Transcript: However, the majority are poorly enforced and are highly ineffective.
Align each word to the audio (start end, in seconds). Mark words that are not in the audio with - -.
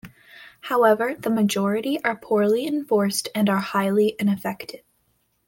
However, 0.61 1.13
the 1.13 1.29
majority 1.29 2.03
are 2.03 2.15
poorly 2.15 2.65
enforced 2.65 3.29
and 3.35 3.47
are 3.51 3.59
highly 3.59 4.15
ineffective. 4.17 4.81